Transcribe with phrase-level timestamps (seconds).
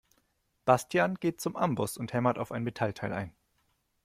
[0.65, 3.35] Bastian geht zum Amboss und hämmert auf ein Metallteil ein.